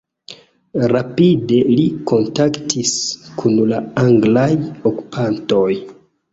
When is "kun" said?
3.43-3.61